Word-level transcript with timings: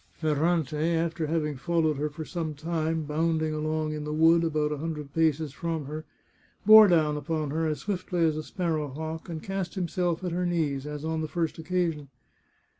Ferrante, 0.13 0.95
after 0.95 1.27
having 1.27 1.57
followed 1.57 1.97
her 1.97 2.09
for 2.09 2.25
some 2.25 2.55
time, 2.55 3.03
bounding 3.03 3.53
along 3.53 3.93
in 3.93 4.03
the 4.03 4.11
wood 4.11 4.43
about 4.43 4.71
a 4.71 4.79
hundred 4.79 5.13
paces 5.13 5.53
from 5.53 5.85
her, 5.85 6.05
bore 6.65 6.87
down 6.87 7.17
upon 7.17 7.51
her 7.51 7.67
as 7.67 7.81
swiftly 7.81 8.21
as 8.25 8.35
a 8.35 8.41
sparrow 8.41 8.87
hawk 8.87 9.29
and 9.29 9.43
cast 9.43 9.75
himself 9.75 10.23
at 10.23 10.31
her 10.31 10.43
knees, 10.47 10.87
as 10.87 11.05
on 11.05 11.21
the 11.21 11.27
first 11.27 11.59
occasion. 11.59 12.07